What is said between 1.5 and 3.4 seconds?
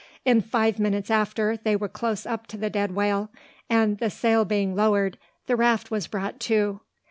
they were close up to the dead whale;